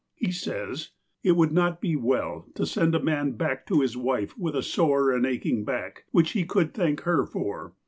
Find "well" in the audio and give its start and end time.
1.95-2.47